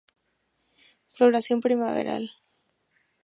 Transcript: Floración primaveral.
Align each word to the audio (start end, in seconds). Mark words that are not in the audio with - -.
Floración 1.15 1.59
primaveral. 1.65 2.23